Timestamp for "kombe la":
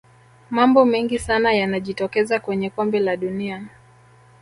2.69-3.17